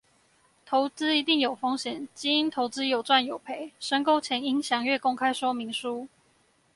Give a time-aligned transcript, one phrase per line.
[0.65, 6.07] 投資一定有風險，基金投資有賺有賠，申購前應詳閱公開說明書。